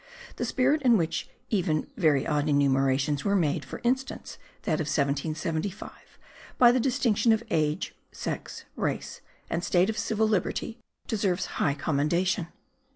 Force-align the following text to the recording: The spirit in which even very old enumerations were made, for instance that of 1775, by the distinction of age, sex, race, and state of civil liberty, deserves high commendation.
The 0.37 0.45
spirit 0.45 0.81
in 0.81 0.97
which 0.97 1.29
even 1.51 1.85
very 1.95 2.25
old 2.25 2.49
enumerations 2.49 3.23
were 3.23 3.35
made, 3.35 3.63
for 3.63 3.79
instance 3.83 4.39
that 4.63 4.81
of 4.81 4.87
1775, 4.89 5.91
by 6.57 6.71
the 6.71 6.79
distinction 6.79 7.31
of 7.31 7.43
age, 7.51 7.93
sex, 8.11 8.65
race, 8.75 9.21
and 9.47 9.63
state 9.63 9.91
of 9.91 9.99
civil 9.99 10.27
liberty, 10.27 10.79
deserves 11.07 11.45
high 11.61 11.75
commendation. 11.75 12.47